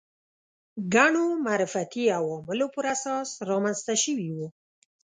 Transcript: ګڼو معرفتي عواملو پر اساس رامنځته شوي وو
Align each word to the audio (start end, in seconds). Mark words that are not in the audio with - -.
ګڼو 0.93 1.25
معرفتي 1.45 2.03
عواملو 2.17 2.67
پر 2.75 2.85
اساس 2.95 3.29
رامنځته 3.49 3.93
شوي 4.03 4.29
وو 4.35 4.47